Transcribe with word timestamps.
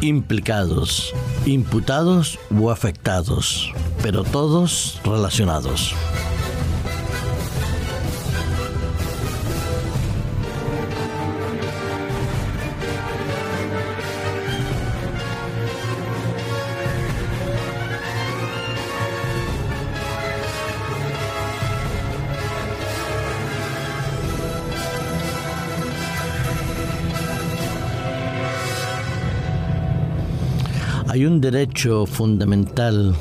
implicados, 0.00 1.12
imputados 1.46 2.38
o 2.60 2.70
afectados, 2.70 3.72
pero 4.02 4.24
todos 4.24 5.00
relacionados. 5.04 5.94
Hay 31.18 31.26
un 31.26 31.40
derecho 31.40 32.06
fundamental 32.06 33.12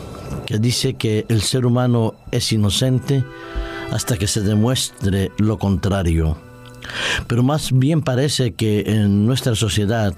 que 0.45 0.59
dice 0.59 0.93
que 0.93 1.25
el 1.29 1.41
ser 1.41 1.65
humano 1.65 2.13
es 2.29 2.51
inocente 2.51 3.23
hasta 3.91 4.17
que 4.17 4.27
se 4.27 4.41
demuestre 4.41 5.31
lo 5.39 5.57
contrario. 5.57 6.37
Pero 7.25 7.41
más 7.41 7.71
bien 7.71 8.03
parece 8.03 8.53
que 8.53 8.81
en 8.81 9.25
nuestra 9.25 9.55
sociedad 9.55 10.13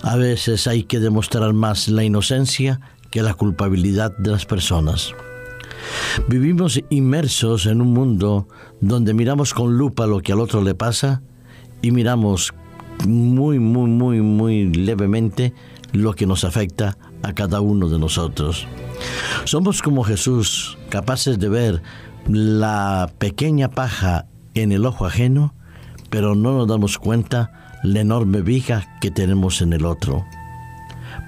a 0.00 0.16
veces 0.16 0.66
hay 0.66 0.84
que 0.84 1.00
demostrar 1.00 1.52
más 1.52 1.88
la 1.88 2.02
inocencia 2.02 2.80
que 3.10 3.20
la 3.20 3.34
culpabilidad 3.34 4.16
de 4.16 4.30
las 4.30 4.46
personas. 4.46 5.12
Vivimos 6.28 6.80
inmersos 6.88 7.66
en 7.66 7.82
un 7.82 7.92
mundo 7.92 8.48
donde 8.80 9.12
miramos 9.12 9.52
con 9.52 9.76
lupa 9.76 10.06
lo 10.06 10.20
que 10.20 10.32
al 10.32 10.40
otro 10.40 10.62
le 10.62 10.74
pasa 10.74 11.20
y 11.82 11.90
miramos 11.90 12.54
muy, 13.06 13.58
muy, 13.58 13.90
muy, 13.90 14.22
muy 14.22 14.72
levemente 14.72 15.52
lo 15.92 16.14
que 16.14 16.26
nos 16.26 16.44
afecta 16.44 16.96
a 17.22 17.32
cada 17.32 17.60
uno 17.60 17.88
de 17.88 17.98
nosotros. 17.98 18.66
Somos 19.44 19.82
como 19.82 20.04
Jesús, 20.04 20.78
capaces 20.88 21.38
de 21.38 21.48
ver 21.48 21.82
la 22.28 23.10
pequeña 23.18 23.68
paja 23.68 24.26
en 24.54 24.72
el 24.72 24.86
ojo 24.86 25.06
ajeno, 25.06 25.54
pero 26.10 26.34
no 26.34 26.56
nos 26.56 26.68
damos 26.68 26.98
cuenta 26.98 27.78
la 27.82 28.00
enorme 28.00 28.42
viga 28.42 28.98
que 29.00 29.10
tenemos 29.10 29.60
en 29.62 29.72
el 29.72 29.84
otro. 29.84 30.24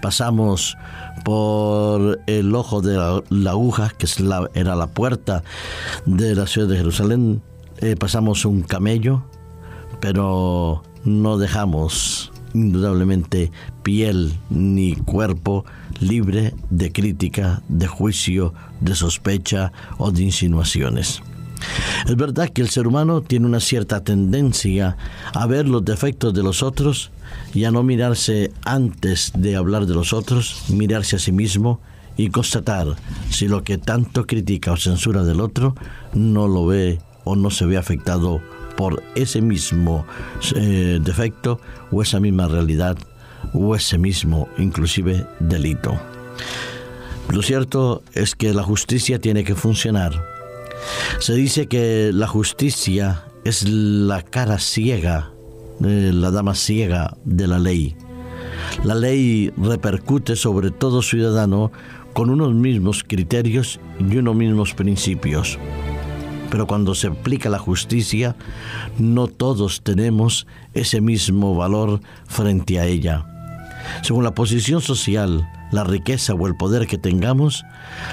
Pasamos 0.03 0.77
por 1.25 2.21
el 2.27 2.55
ojo 2.55 2.81
de 2.81 2.97
la, 2.97 3.51
aguja, 3.51 3.91
que 3.97 4.07
era 4.55 4.77
la 4.77 4.87
puerta 4.87 5.43
de 6.05 6.35
la 6.35 6.47
ciudad 6.47 6.69
de 6.69 6.77
Jerusalén, 6.77 7.43
eh, 7.79 7.97
pasamos 7.97 8.45
un 8.45 8.63
camello, 8.63 9.25
pero 10.01 10.83
no 11.05 11.39
dejamos 11.39 12.33
indudablemente 12.55 13.51
piel 13.83 14.33
ni 14.49 14.95
cuerpo 14.95 15.65
libre 16.01 16.55
de 16.71 16.93
crítica, 16.93 17.63
de 17.69 17.87
juicio, 17.87 18.55
de 18.81 18.95
sospecha 18.95 19.73
o 19.99 20.11
de 20.11 20.23
insinuaciones. 20.23 21.23
Es 22.07 22.17
verdad 22.17 22.51
que 22.51 22.63
el 22.63 22.69
ser 22.69 22.87
humano 22.87 23.23
tiene 23.23 23.47
una 23.47 23.61
cierta 23.61 24.03
tendencia 24.03 24.97
a 25.33 25.47
ver 25.47 25.69
los 25.69 25.85
defectos 25.85 26.35
de 26.35 26.43
los 26.43 26.63
otros 26.63 27.11
y 27.55 27.65
a 27.65 27.71
no 27.71 27.83
mirarse 27.83 28.53
antes 28.65 29.33
de 29.35 29.57
hablar 29.57 29.87
de 29.87 29.95
los 29.95 30.13
otros, 30.13 30.65
mirarse 30.69 31.17
a 31.17 31.19
sí 31.19 31.33
mismo 31.33 31.81
y 32.17 32.29
constatar 32.29 32.95
si 33.31 33.49
lo 33.49 33.65
que 33.65 33.79
tanto 33.79 34.27
critica 34.27 34.73
o 34.73 34.77
censura 34.77 35.25
del 35.25 35.41
otro 35.41 35.75
no 36.13 36.47
lo 36.47 36.67
ve 36.67 37.01
o 37.25 37.35
no 37.35 37.51
se 37.51 37.67
ve 37.67 37.77
afectado 37.77 38.41
por 38.77 39.03
ese 39.15 39.41
mismo 39.41 40.07
eh, 40.57 40.99
defecto 41.03 41.61
o 41.91 42.03
esa 42.03 42.21
misma 42.21 42.49
realidad 42.49 42.97
o 43.53 43.75
ese 43.75 43.99
mismo 43.99 44.49
inclusive 44.59 45.27
delito. 45.41 45.99
Lo 47.31 47.43
cierto 47.43 48.03
es 48.13 48.35
que 48.35 48.53
la 48.53 48.63
justicia 48.63 49.19
tiene 49.19 49.45
que 49.45 49.55
funcionar. 49.55 50.13
Se 51.19 51.35
dice 51.35 51.67
que 51.67 52.11
la 52.13 52.27
justicia 52.27 53.25
es 53.45 53.69
la 53.69 54.23
cara 54.23 54.59
ciega, 54.59 55.31
eh, 55.85 56.11
la 56.13 56.31
dama 56.31 56.55
ciega 56.55 57.17
de 57.25 57.47
la 57.47 57.59
ley. 57.59 57.97
La 58.85 58.95
ley 58.95 59.53
repercute 59.57 60.37
sobre 60.37 60.71
todo 60.71 61.03
ciudadano 61.03 61.73
con 62.13 62.31
unos 62.31 62.55
mismos 62.55 63.05
criterios 63.05 63.81
y 63.99 64.17
unos 64.17 64.37
mismos 64.37 64.75
principios 64.75 65.59
pero 66.55 66.69
cuando 66.69 66.95
se 66.95 67.09
aplica 67.09 67.49
la 67.49 67.59
justicia, 67.59 68.37
no 68.97 69.27
todos 69.27 69.83
tenemos 69.83 70.47
ese 70.73 71.01
mismo 71.01 71.57
valor 71.57 72.01
frente 72.27 72.79
a 72.79 72.87
ella. 72.87 73.27
Según 74.03 74.23
la 74.23 74.37
posición 74.37 74.81
social, 74.81 75.51
la 75.73 75.83
riqueza 75.83 76.33
o 76.33 76.47
el 76.47 76.55
poder 76.55 76.87
que 76.87 76.97
tengamos, 76.97 77.65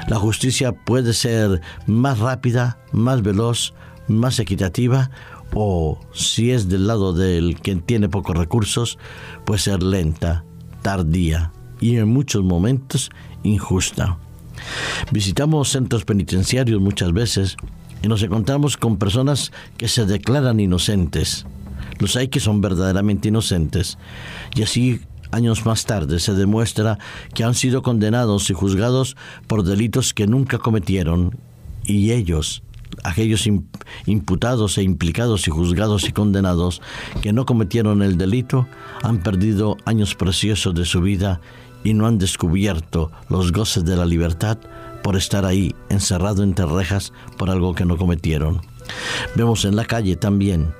la 0.07 0.15
justicia 0.15 0.71
puede 0.71 1.13
ser 1.13 1.61
más 1.85 2.17
rápida, 2.17 2.79
más 2.91 3.21
veloz, 3.21 3.75
más 4.07 4.39
equitativa 4.39 5.11
o, 5.53 5.99
si 6.11 6.49
es 6.49 6.67
del 6.67 6.87
lado 6.87 7.13
del 7.13 7.61
que 7.61 7.75
tiene 7.75 8.09
pocos 8.09 8.35
recursos, 8.35 8.97
puede 9.45 9.59
ser 9.59 9.83
lenta, 9.83 10.45
tardía 10.81 11.51
y 11.79 11.97
en 11.97 12.09
muchos 12.09 12.43
momentos 12.43 13.11
injusta. 13.43 14.17
Visitamos 15.11 15.69
centros 15.69 16.05
penitenciarios 16.05 16.81
muchas 16.81 17.13
veces 17.13 17.55
y 18.01 18.07
nos 18.07 18.23
encontramos 18.23 18.77
con 18.77 18.97
personas 18.97 19.51
que 19.77 19.87
se 19.87 20.05
declaran 20.05 20.59
inocentes. 20.59 21.45
Los 21.99 22.15
hay 22.15 22.29
que 22.29 22.39
son 22.39 22.61
verdaderamente 22.61 23.27
inocentes. 23.27 23.97
Y 24.55 24.63
así 24.63 25.01
años 25.31 25.65
más 25.65 25.85
tarde 25.85 26.19
se 26.19 26.33
demuestra 26.33 26.97
que 27.33 27.43
han 27.43 27.53
sido 27.53 27.81
condenados 27.81 28.49
y 28.49 28.53
juzgados 28.53 29.15
por 29.47 29.63
delitos 29.63 30.13
que 30.13 30.27
nunca 30.27 30.57
cometieron 30.57 31.37
y 31.83 32.11
ellos, 32.11 32.63
aquellos 33.03 33.47
imputados 34.05 34.77
e 34.77 34.83
implicados 34.83 35.47
y 35.47 35.51
juzgados 35.51 36.07
y 36.07 36.11
condenados 36.11 36.81
que 37.21 37.33
no 37.33 37.45
cometieron 37.45 38.01
el 38.01 38.17
delito, 38.17 38.67
han 39.03 39.19
perdido 39.19 39.77
años 39.85 40.15
preciosos 40.15 40.75
de 40.75 40.85
su 40.85 41.01
vida 41.01 41.39
y 41.83 41.93
no 41.93 42.05
han 42.05 42.17
descubierto 42.17 43.11
los 43.29 43.51
goces 43.51 43.85
de 43.85 43.95
la 43.95 44.05
libertad 44.05 44.57
por 45.03 45.15
estar 45.15 45.45
ahí 45.45 45.75
encerrado 45.89 46.43
entre 46.43 46.65
rejas 46.65 47.13
por 47.37 47.49
algo 47.49 47.73
que 47.75 47.85
no 47.85 47.97
cometieron. 47.97 48.61
Vemos 49.35 49.65
en 49.65 49.75
la 49.75 49.85
calle 49.85 50.15
también 50.15 50.73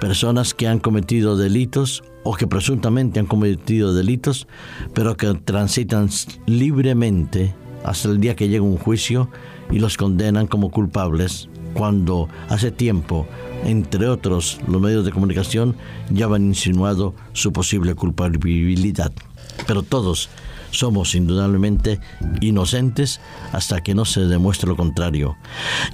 personas 0.00 0.54
que 0.54 0.68
han 0.68 0.78
cometido 0.78 1.36
delitos 1.36 2.04
o 2.22 2.34
que 2.34 2.46
presuntamente 2.46 3.20
han 3.20 3.26
cometido 3.26 3.94
delitos, 3.94 4.46
pero 4.94 5.16
que 5.16 5.32
transitan 5.34 6.08
libremente 6.46 7.54
hasta 7.84 8.08
el 8.08 8.20
día 8.20 8.36
que 8.36 8.48
llega 8.48 8.64
un 8.64 8.78
juicio 8.78 9.30
y 9.70 9.78
los 9.78 9.96
condenan 9.96 10.46
como 10.46 10.70
culpables, 10.70 11.48
cuando 11.74 12.28
hace 12.48 12.70
tiempo, 12.70 13.26
entre 13.64 14.08
otros 14.08 14.58
los 14.66 14.80
medios 14.80 15.04
de 15.04 15.12
comunicación, 15.12 15.76
ya 16.10 16.26
han 16.26 16.46
insinuado 16.46 17.14
su 17.32 17.52
posible 17.52 17.94
culpabilidad. 17.94 19.12
Pero 19.66 19.82
todos 19.82 20.28
somos 20.78 21.14
indudablemente 21.14 22.00
inocentes 22.40 23.20
hasta 23.52 23.82
que 23.82 23.94
no 23.94 24.04
se 24.04 24.20
demuestre 24.20 24.68
lo 24.68 24.76
contrario. 24.76 25.36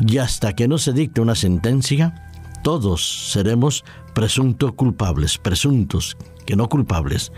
Y 0.07 0.19
hasta 0.19 0.55
que 0.55 0.69
no 0.69 0.79
se 0.79 0.93
dicte 0.93 1.21
una 1.21 1.35
sentencia, 1.35 2.31
todos 2.63 3.31
seremos 3.33 3.85
presuntos 4.15 4.73
culpables, 4.73 5.39
presuntos, 5.39 6.17
que 6.45 6.57
no 6.57 6.69
culpables. 6.69 7.33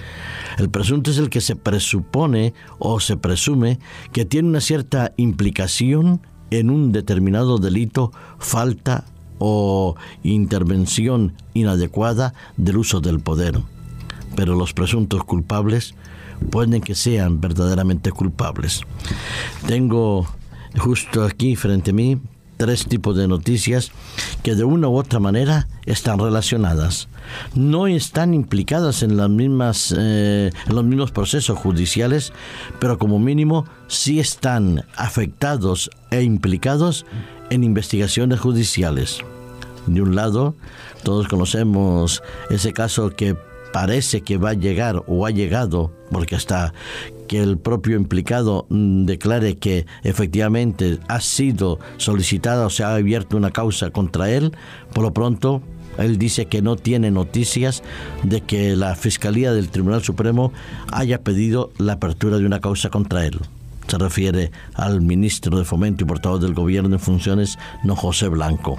El 0.59 0.71
presunto 0.71 1.10
es 1.10 1.19
el 1.19 1.31
que 1.31 1.41
se 1.41 1.56
presupone 1.56 2.55
o 2.78 3.00
se 3.00 3.16
presume 3.16 3.78
que 4.12 4.25
tiene 4.25 4.49
una 4.49 4.61
cierta 4.61 5.12
implicación 5.17 6.20
en 6.50 6.70
un 6.70 6.93
determinado 6.93 7.58
delito, 7.58 8.12
falta 8.38 9.05
o 9.38 9.97
intervención 10.23 11.35
inadecuada 11.55 12.35
del 12.56 12.79
uso 12.79 13.00
del 13.00 13.20
poder. 13.20 13.61
Pero 14.37 14.55
los 14.55 14.73
presuntos 14.73 15.25
culpables 15.25 15.94
pueden 16.51 16.81
que 16.81 16.95
sean 16.95 17.41
verdaderamente 17.41 18.13
culpables. 18.13 18.83
Tengo 19.67 20.27
justo 20.77 21.25
aquí 21.25 21.57
frente 21.57 21.91
a 21.91 21.95
mí 21.95 22.21
tres 22.57 22.87
tipos 22.87 23.17
de 23.17 23.29
noticias 23.29 23.91
que 24.43 24.55
de 24.55 24.65
una 24.65 24.89
u 24.89 24.97
otra 24.97 25.21
manera 25.21 25.69
están 25.87 26.19
relacionadas. 26.19 27.09
No 27.55 27.87
están 27.87 28.35
implicadas 28.35 29.03
en, 29.03 29.19
eh, 29.19 30.51
los 30.69 30.85
mismos 30.85 31.11
procesos 31.11 31.59
judiciales, 31.59 32.33
pero 32.79 32.99
como 32.99 33.19
mínimo 33.19 33.67
sí 33.89 34.21
están 34.21 34.85
afectados 34.97 35.91
e 36.11 36.23
implicados 36.23 37.07
en 37.51 37.65
investigaciones 37.65 38.41
judiciales. 38.41 39.19
De 39.87 40.01
un 40.01 40.15
lado, 40.15 40.55
todos 41.03 41.29
conocemos 41.29 42.23
ese 42.51 42.73
caso 42.73 43.11
que 43.11 43.37
parece 43.75 44.21
que 44.21 44.38
va 44.38 44.50
a 44.50 44.55
llegar 44.55 45.03
o 45.09 45.26
ha 45.26 45.32
llegado, 45.32 45.91
porque 46.12 46.37
hasta 46.37 46.73
que 47.26 47.43
el 47.43 47.59
propio 47.59 47.97
implicado 47.97 48.67
mm, 48.69 49.05
declare 49.05 49.56
que 49.56 49.85
efectivamente 50.05 51.00
ha 51.09 51.21
sido 51.21 51.81
solicitada 51.97 52.67
o 52.67 52.71
se 52.71 52.85
ha 52.85 52.94
abierto 52.94 53.37
una 53.37 53.50
causa 53.50 53.91
contra 53.91 54.31
él, 54.31 54.53
por 54.93 55.03
lo 55.03 55.12
pronto 55.12 55.61
él 55.99 56.19
dice 56.19 56.47
que 56.47 56.62
no 56.62 56.76
tiene 56.76 57.11
noticias 57.11 57.82
de 58.23 58.43
que 58.43 58.76
la 58.76 58.94
Fiscalía 58.94 59.53
del 59.53 59.71
Tribunal 59.71 60.05
Supremo 60.05 60.53
haya 60.93 61.23
pedido 61.23 61.73
la 61.76 61.94
apertura 61.94 62.38
de 62.38 62.47
una 62.47 62.61
causa 62.61 62.91
contra 62.91 63.26
él 63.26 63.41
se 63.87 63.99
refiere 63.99 64.51
al 64.75 65.01
ministro 65.01 65.59
de 65.59 65.65
Fomento 65.65 66.05
y 66.05 66.07
portavoz 66.07 66.41
del 66.41 66.55
gobierno 66.55 66.95
en 66.95 67.01
funciones, 67.01 67.59
no 67.85 67.97
José 67.97 68.29
Blanco. 68.29 68.79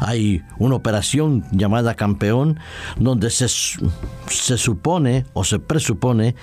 Hay 0.00 0.42
una 0.58 0.76
operación 0.76 1.44
llamada 1.52 1.94
Campeón 1.94 2.58
donde 2.98 3.30
se, 3.30 3.48
se 3.48 4.58
supone 4.58 5.24
o 5.32 5.44
se 5.44 5.58
presupone 5.58 6.34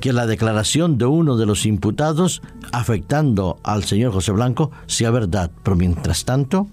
que 0.00 0.12
la 0.12 0.26
declaración 0.26 0.98
de 0.98 1.06
uno 1.06 1.36
de 1.36 1.46
los 1.46 1.66
imputados 1.66 2.42
afectando 2.72 3.58
al 3.62 3.84
señor 3.84 4.12
José 4.12 4.32
Blanco 4.32 4.70
sea 4.86 5.10
verdad, 5.10 5.50
pero 5.62 5.76
mientras 5.76 6.24
tanto, 6.24 6.68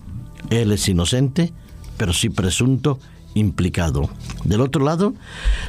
él 0.50 0.72
es 0.72 0.88
inocente, 0.88 1.54
pero 1.98 2.14
sí 2.14 2.30
presunto 2.30 3.00
implicado. 3.34 4.10
Del 4.44 4.62
otro 4.62 4.84
lado, 4.84 5.14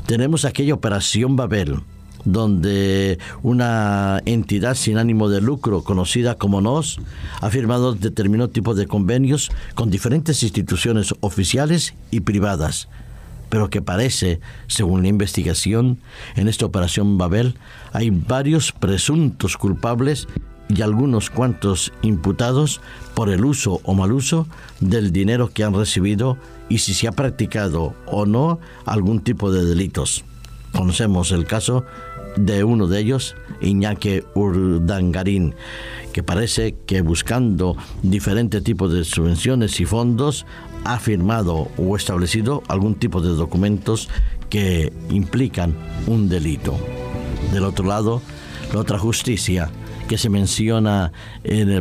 tenemos 0.07 0.45
aquella 0.45 0.75
operación 0.75 1.37
Babel, 1.37 1.81
donde 2.25 3.19
una 3.43 4.21
entidad 4.25 4.75
sin 4.75 4.99
ánimo 4.99 5.29
de 5.29 5.41
lucro 5.41 5.83
conocida 5.83 6.37
como 6.37 6.61
NOS 6.61 6.99
ha 7.41 7.51
firmado 7.51 7.95
determinados 7.95 8.53
tipos 8.53 8.77
de 8.77 8.87
convenios 8.87 9.51
con 9.75 9.91
diferentes 9.91 10.43
instituciones 10.43 11.15
oficiales 11.21 11.95
y 12.11 12.21
privadas, 12.21 12.89
pero 13.49 13.71
que 13.71 13.83
parece, 13.83 14.41
según 14.67 15.03
la 15.03 15.09
investigación, 15.09 15.99
en 16.37 16.49
esta 16.49 16.67
operación 16.67 17.19
Babel 17.19 17.57
hay 17.93 18.11
varios 18.11 18.73
presuntos 18.73 19.57
culpables 19.57 20.27
y 20.69 20.83
algunos 20.83 21.31
cuantos 21.31 21.93
imputados 22.03 22.81
por 23.15 23.29
el 23.29 23.45
uso 23.45 23.81
o 23.85 23.95
mal 23.95 24.13
uso 24.13 24.47
del 24.81 25.13
dinero 25.13 25.51
que 25.53 25.63
han 25.63 25.75
recibido 25.75 26.39
y 26.69 26.79
si 26.79 26.95
se 26.95 27.07
ha 27.07 27.13
practicado 27.13 27.95
o 28.07 28.27
no 28.27 28.59
algún 28.87 29.21
tipo 29.21 29.53
de 29.53 29.65
delitos. 29.65 30.25
Conocemos 30.73 31.31
el 31.31 31.47
caso 31.47 31.85
de 32.37 32.65
uno 32.65 32.87
de 32.87 33.01
ellos, 33.01 33.37
Iñaki 33.61 34.23
Urdangarín, 34.35 35.55
que 36.13 36.23
parece 36.23 36.75
que 36.87 37.01
buscando 37.01 37.77
diferentes 38.03 38.63
tipos 38.63 38.93
de 38.93 39.05
subvenciones 39.05 39.81
y 39.81 39.85
fondos 39.85 40.47
ha 40.85 40.99
firmado 40.99 41.69
o 41.77 41.97
establecido 41.97 42.63
algún 42.69 42.95
tipo 42.95 43.21
de 43.21 43.31
documentos 43.31 44.09
que 44.51 44.93
implican 45.11 45.75
un 46.07 46.29
delito. 46.29 46.79
Del 47.53 47.65
otro 47.65 47.87
lado, 47.87 48.23
la 48.73 48.81
otra 48.81 48.99
justicia 48.99 49.71
que 50.09 50.19
se 50.19 50.29
menciona 50.29 51.13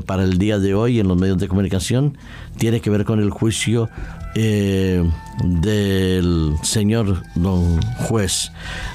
para 0.06 0.24
el 0.24 0.38
día 0.38 0.58
de 0.58 0.74
hoy 0.74 1.00
en 1.00 1.08
los 1.08 1.18
medios 1.18 1.38
de 1.38 1.48
comunicación 1.48 2.18
tiene 2.58 2.80
que 2.80 2.90
ver 2.90 3.04
con 3.04 3.20
el 3.20 3.30
juicio 3.30 3.90
eh, 4.36 5.04
del 5.44 6.54
señor 6.64 7.22
don 7.36 7.82
juez 8.08 8.52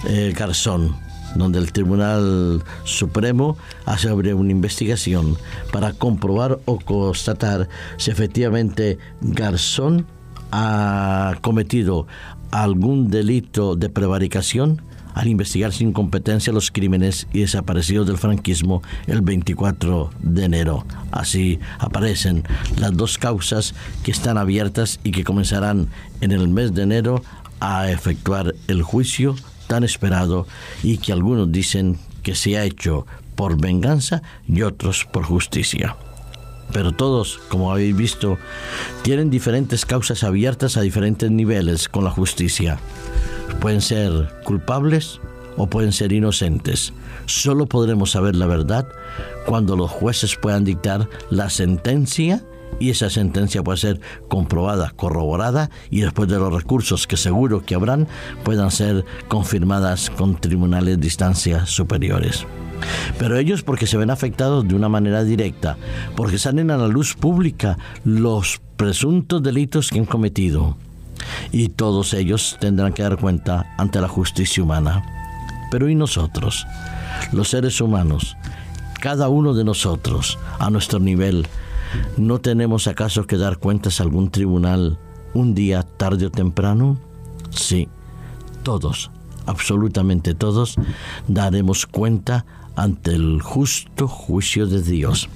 eh, 0.08 0.32
Garzón 0.36 1.07
donde 1.38 1.58
el 1.58 1.72
Tribunal 1.72 2.62
Supremo 2.84 3.56
hace 3.86 4.12
una 4.12 4.50
investigación 4.50 5.36
para 5.72 5.92
comprobar 5.92 6.58
o 6.64 6.78
constatar 6.78 7.68
si 7.96 8.10
efectivamente 8.10 8.98
Garzón 9.20 10.06
ha 10.50 11.36
cometido 11.40 12.06
algún 12.50 13.10
delito 13.10 13.76
de 13.76 13.88
prevaricación 13.88 14.82
al 15.14 15.26
investigar 15.26 15.72
sin 15.72 15.92
competencia 15.92 16.52
los 16.52 16.70
crímenes 16.70 17.26
y 17.32 17.40
desaparecidos 17.40 18.06
del 18.06 18.18
franquismo 18.18 18.82
el 19.08 19.20
24 19.20 20.10
de 20.20 20.44
enero. 20.44 20.86
Así 21.10 21.58
aparecen 21.80 22.44
las 22.78 22.96
dos 22.96 23.18
causas 23.18 23.74
que 24.04 24.12
están 24.12 24.38
abiertas 24.38 25.00
y 25.02 25.10
que 25.10 25.24
comenzarán 25.24 25.88
en 26.20 26.30
el 26.30 26.46
mes 26.48 26.72
de 26.72 26.82
enero 26.82 27.22
a 27.58 27.90
efectuar 27.90 28.54
el 28.68 28.82
juicio 28.82 29.34
tan 29.68 29.84
esperado 29.84 30.46
y 30.82 30.98
que 30.98 31.12
algunos 31.12 31.52
dicen 31.52 31.98
que 32.24 32.34
se 32.34 32.58
ha 32.58 32.64
hecho 32.64 33.06
por 33.36 33.60
venganza 33.60 34.22
y 34.48 34.62
otros 34.62 35.04
por 35.04 35.22
justicia. 35.22 35.96
Pero 36.72 36.92
todos, 36.92 37.38
como 37.48 37.70
habéis 37.70 37.96
visto, 37.96 38.36
tienen 39.02 39.30
diferentes 39.30 39.86
causas 39.86 40.24
abiertas 40.24 40.76
a 40.76 40.82
diferentes 40.82 41.30
niveles 41.30 41.88
con 41.88 42.04
la 42.04 42.10
justicia. 42.10 42.78
Pueden 43.60 43.80
ser 43.80 44.28
culpables 44.44 45.20
o 45.56 45.66
pueden 45.68 45.92
ser 45.92 46.12
inocentes. 46.12 46.92
Solo 47.26 47.66
podremos 47.66 48.10
saber 48.10 48.36
la 48.36 48.46
verdad 48.46 48.88
cuando 49.46 49.76
los 49.76 49.90
jueces 49.90 50.36
puedan 50.36 50.64
dictar 50.64 51.08
la 51.30 51.48
sentencia 51.50 52.42
y 52.80 52.90
esa 52.90 53.10
sentencia 53.10 53.62
puede 53.62 53.78
ser 53.78 54.00
comprobada, 54.28 54.92
corroborada 54.96 55.70
y 55.90 56.00
después 56.00 56.28
de 56.28 56.38
los 56.38 56.52
recursos 56.52 57.06
que 57.06 57.16
seguro 57.16 57.64
que 57.64 57.74
habrán 57.74 58.08
puedan 58.44 58.70
ser 58.70 59.04
confirmadas 59.28 60.10
con 60.10 60.40
tribunales 60.40 61.00
de 61.00 61.06
instancias 61.06 61.68
superiores. 61.68 62.46
Pero 63.18 63.36
ellos 63.36 63.62
porque 63.62 63.86
se 63.86 63.96
ven 63.96 64.10
afectados 64.10 64.66
de 64.66 64.74
una 64.74 64.88
manera 64.88 65.24
directa, 65.24 65.76
porque 66.14 66.38
salen 66.38 66.70
a 66.70 66.76
la 66.76 66.88
luz 66.88 67.14
pública 67.14 67.78
los 68.04 68.60
presuntos 68.76 69.42
delitos 69.42 69.90
que 69.90 69.98
han 69.98 70.06
cometido. 70.06 70.76
Y 71.50 71.68
todos 71.68 72.14
ellos 72.14 72.56
tendrán 72.60 72.92
que 72.92 73.02
dar 73.02 73.18
cuenta 73.18 73.74
ante 73.76 74.00
la 74.00 74.08
justicia 74.08 74.62
humana. 74.62 75.02
Pero 75.70 75.88
¿y 75.88 75.94
nosotros? 75.94 76.66
Los 77.32 77.48
seres 77.48 77.80
humanos, 77.80 78.36
cada 79.00 79.28
uno 79.28 79.54
de 79.54 79.64
nosotros, 79.64 80.38
a 80.58 80.70
nuestro 80.70 81.00
nivel, 81.00 81.46
¿No 82.16 82.40
tenemos 82.40 82.86
acaso 82.86 83.26
que 83.26 83.36
dar 83.36 83.58
cuentas 83.58 84.00
a 84.00 84.04
algún 84.04 84.30
tribunal 84.30 84.98
un 85.34 85.54
día 85.54 85.82
tarde 85.82 86.26
o 86.26 86.30
temprano? 86.30 86.98
Sí, 87.50 87.88
todos, 88.62 89.10
absolutamente 89.46 90.34
todos, 90.34 90.76
daremos 91.26 91.86
cuenta 91.86 92.44
ante 92.78 93.10
el 93.10 93.42
justo 93.42 94.06
juicio 94.06 94.66
de 94.66 94.80
Dios. 94.82 95.28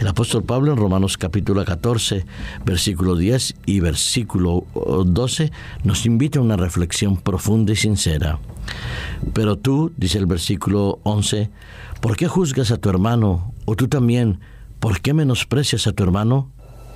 El 0.00 0.08
apóstol 0.08 0.42
Pablo 0.42 0.72
en 0.72 0.78
Romanos 0.78 1.16
capítulo 1.16 1.64
14, 1.64 2.26
versículo 2.64 3.14
10 3.14 3.54
y 3.66 3.78
versículo 3.78 4.66
12 4.74 5.52
nos 5.84 6.06
invita 6.06 6.40
a 6.40 6.42
una 6.42 6.56
reflexión 6.56 7.16
profunda 7.16 7.72
y 7.72 7.76
sincera. 7.76 8.40
Pero 9.32 9.56
tú, 9.56 9.92
dice 9.96 10.18
el 10.18 10.26
versículo 10.26 10.98
11, 11.04 11.50
¿por 12.00 12.16
qué 12.16 12.26
juzgas 12.26 12.72
a 12.72 12.78
tu 12.78 12.88
hermano 12.88 13.52
o 13.64 13.76
tú 13.76 13.86
también 13.86 14.40
¿Por 14.82 15.00
qué 15.00 15.14
menosprecias 15.14 15.86
a 15.86 15.92
tu 15.92 16.02
hermano? 16.02 16.50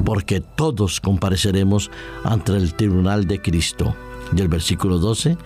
Porque 0.05 0.41
todos 0.41 1.01
compareceremos 1.01 1.89
ante 2.25 2.51
el 2.57 2.75
tribunal 2.75 3.29
de 3.29 3.41
Cristo. 3.41 3.95
Del 4.33 4.49
versículo 4.49 4.99
12, 4.99 5.39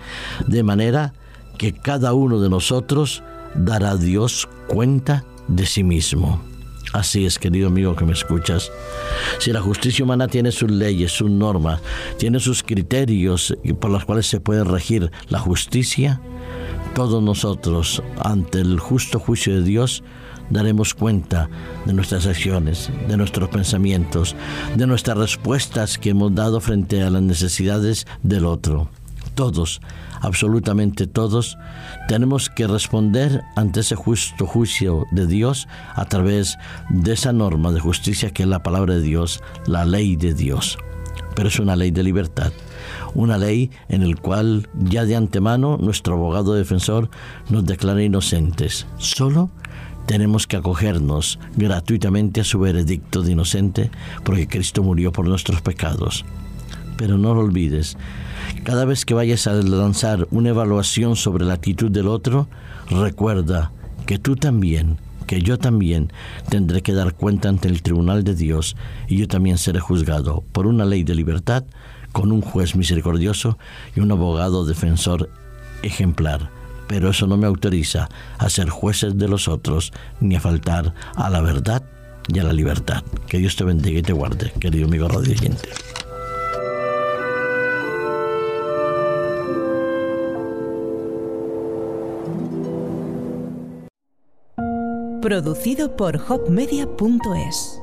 de 0.47 0.63
manera 0.63 1.13
que 1.59 1.75
cada 1.75 2.15
uno 2.15 2.41
de 2.41 2.49
nosotros 2.49 3.23
dará 3.55 3.91
a 3.91 3.97
Dios 3.99 4.49
cuenta 4.69 5.27
de 5.49 5.67
sí 5.67 5.85
mismo. 5.85 6.43
Así 6.95 7.27
es, 7.27 7.39
querido 7.39 7.69
amigo 7.69 7.95
que 7.95 8.07
me 8.07 8.15
escuchas. 8.15 8.73
Si 9.39 9.53
la 9.53 9.61
justicia 9.61 10.03
humana 10.03 10.27
tiene 10.27 10.51
sus 10.51 10.71
leyes, 10.71 11.13
sus 11.13 11.31
normas, 11.31 11.83
tiene 12.17 12.41
sus 12.41 12.63
criterios 12.63 13.55
por 13.79 13.91
los 13.91 14.07
cuales 14.07 14.27
se 14.27 14.41
puede 14.41 14.65
regir 14.65 15.13
la 15.29 15.41
justicia, 15.41 16.23
todos 16.95 17.23
nosotros, 17.23 18.03
ante 18.19 18.63
el 18.63 18.81
justo 18.81 19.19
juicio 19.21 19.55
de 19.55 19.63
Dios, 19.63 20.03
daremos 20.51 20.95
cuenta 20.95 21.49
de 21.87 21.93
nuestras 21.93 22.27
acciones, 22.27 22.91
de 23.09 23.17
nuestros 23.17 23.49
pensamientos, 23.49 24.37
de 24.77 24.87
nuestras 24.87 25.17
respuestas 25.17 25.99
que 25.99 26.11
hemos 26.11 26.35
dado 26.35 26.61
frente 26.61 27.03
a 27.03 27.11
las 27.11 27.23
necesidades 27.23 28.07
del 28.23 28.45
otro. 28.45 28.89
Todos, 29.35 29.81
absolutamente 30.21 31.07
todos, 31.07 31.57
tenemos 32.09 32.51
que 32.51 32.67
responder 32.67 33.43
ante 33.57 33.81
ese 33.81 33.95
justo 33.95 34.47
juicio 34.47 35.07
de 35.13 35.27
Dios 35.27 35.69
a 35.95 36.05
través 36.07 36.59
de 36.91 37.13
esa 37.13 37.33
norma 37.33 37.73
de 37.73 37.81
justicia 37.81 38.33
que 38.33 38.43
es 38.43 38.49
la 38.49 38.63
palabra 38.63 38.95
de 38.95 39.03
Dios, 39.03 39.41
la 39.67 39.85
ley 39.85 40.17
de 40.17 40.35
Dios. 40.35 40.79
Pero 41.35 41.49
es 41.49 41.59
una 41.59 41.77
ley 41.77 41.91
de 41.91 42.03
libertad 42.03 42.53
una 43.15 43.39
ley 43.39 43.71
en 43.89 44.03
el 44.03 44.21
cual 44.21 44.69
ya 44.75 45.05
de 45.05 45.17
antemano 45.17 45.77
nuestro 45.79 46.15
abogado 46.15 46.55
defensor 46.55 47.11
nos 47.49 47.65
declara 47.65 48.03
inocentes. 48.03 48.87
Solo 48.99 49.51
tenemos 50.11 50.49
que 50.49 50.57
acogernos 50.57 51.39
gratuitamente 51.57 52.41
a 52.41 52.45
su 52.45 52.59
veredicto 52.59 53.23
de 53.23 53.31
inocente 53.31 53.93
porque 54.25 54.49
Cristo 54.49 54.83
murió 54.83 55.13
por 55.13 55.29
nuestros 55.29 55.63
pecados. 55.63 56.25
Pero 56.97 57.17
no 57.17 57.33
lo 57.33 57.43
olvides, 57.43 57.97
cada 58.65 58.85
vez 58.85 59.05
que 59.05 59.15
vayas 59.15 59.47
a 59.47 59.53
lanzar 59.53 60.27
una 60.33 60.49
evaluación 60.49 61.15
sobre 61.15 61.45
la 61.45 61.55
actitud 61.55 61.93
del 61.93 62.09
otro, 62.09 62.49
recuerda 62.91 63.71
que 64.05 64.19
tú 64.19 64.35
también, 64.35 64.97
que 65.29 65.43
yo 65.43 65.59
también 65.59 66.13
tendré 66.49 66.83
que 66.83 66.93
dar 66.93 67.15
cuenta 67.15 67.49
ante 67.49 67.69
el 67.69 67.81
tribunal 67.81 68.25
de 68.25 68.35
Dios 68.35 68.75
y 69.07 69.17
yo 69.17 69.29
también 69.29 69.59
seré 69.59 69.79
juzgado 69.79 70.43
por 70.51 70.67
una 70.67 70.87
ley 70.87 71.05
de 71.05 71.15
libertad 71.15 71.63
con 72.11 72.33
un 72.33 72.41
juez 72.41 72.75
misericordioso 72.75 73.59
y 73.95 74.01
un 74.01 74.11
abogado 74.11 74.65
defensor 74.65 75.31
ejemplar 75.85 76.51
pero 76.91 77.11
eso 77.11 77.29
no 77.29 77.37
me 77.37 77.47
autoriza 77.47 78.09
a 78.37 78.51
ser 78.51 78.69
jueces 78.69 79.17
de 79.17 79.29
los 79.29 79.47
otros 79.47 79.93
ni 80.19 80.35
a 80.35 80.41
faltar 80.41 80.93
a 81.15 81.31
la 81.31 81.41
verdad 81.41 81.85
y 82.27 82.41
a 82.41 82.43
la 82.43 82.53
libertad. 82.53 83.05
Que 83.29 83.39
Dios 83.39 83.55
te 83.55 83.63
bendiga 83.63 84.01
y 84.01 84.03
te 84.03 84.13
guarde, 84.13 84.53
querido 84.59 84.89
amigo 84.89 85.07
radio. 85.07 85.37
Producido 95.23 95.95
por 95.97 96.17
hopmedia.es 96.17 97.81